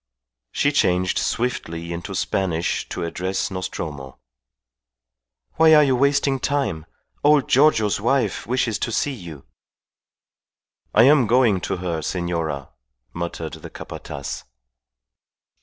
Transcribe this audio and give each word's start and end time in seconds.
She 0.51 0.71
changed 0.71 1.19
swiftly 1.19 1.93
into 1.93 2.15
Spanish 2.15 2.89
to 2.89 3.03
address 3.03 3.51
Nostromo. 3.51 4.17
"Why 5.57 5.75
are 5.75 5.83
you 5.83 5.95
wasting 5.95 6.39
time? 6.39 6.87
Old 7.23 7.47
Giorgio's 7.47 8.01
wife 8.01 8.47
wishes 8.47 8.79
to 8.79 8.91
see 8.91 9.13
you." 9.13 9.45
"I 10.95 11.03
am 11.03 11.27
going 11.27 11.61
to 11.61 11.77
her, 11.77 12.01
senora," 12.01 12.69
muttered 13.13 13.53
the 13.61 13.69
Capataz. 13.69 14.43